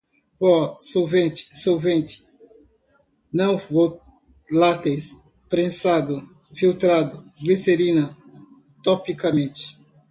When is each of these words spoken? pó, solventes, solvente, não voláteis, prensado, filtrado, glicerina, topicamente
pó, 0.39 0.79
solventes, 0.81 1.61
solvente, 1.61 2.23
não 3.31 3.55
voláteis, 3.55 5.11
prensado, 5.47 6.27
filtrado, 6.51 7.23
glicerina, 7.39 8.17
topicamente 8.81 9.77